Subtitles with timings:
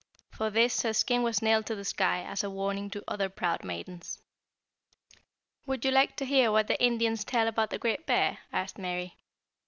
[0.31, 3.63] For this her skin was nailed to the sky as a warning to other proud
[3.63, 4.19] maidens.
[5.67, 9.17] "Would you like to hear what the Indians tell about the Great Bear?" asked Mary.